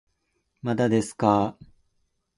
[0.63, 1.65] まだですかー